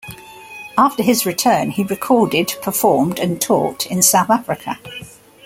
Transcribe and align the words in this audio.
After 0.79 1.03
his 1.03 1.27
return, 1.27 1.69
he 1.69 1.83
recorded, 1.83 2.55
performed, 2.63 3.19
and 3.19 3.39
taught 3.39 3.85
in 3.85 4.01
South 4.01 4.31
Africa. 4.31 4.79